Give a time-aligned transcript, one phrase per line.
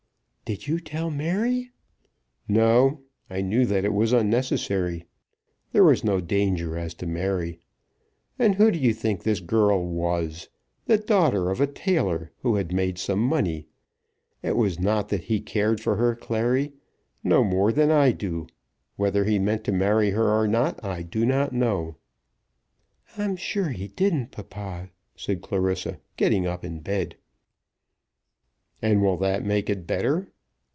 [0.51, 1.71] "Did you tell Mary?"
[2.45, 2.99] "No.
[3.29, 5.05] I knew that it was unnecessary.
[5.71, 7.59] There was no danger as to Mary.
[8.37, 10.49] And who do you think this girl was?
[10.87, 13.67] The daughter of a tailor, who had made some money.
[14.43, 16.73] It was not that he cared for her, Clary;
[17.23, 18.45] no more than I do!
[18.97, 21.95] Whether he meant to marry her or not I do not know."
[23.17, 27.15] "I'm sure he didn't, papa," said Clarissa, getting up in bed.
[28.81, 30.27] "And will that make it better?